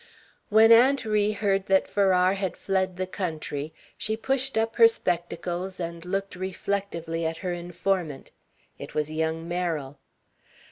[0.49, 5.79] When Aunt Ri heard that Farrar had fled the country, she pushed up her spectacles
[5.79, 8.31] and looked reflectively at her informant.
[8.79, 9.99] It was young Merrill.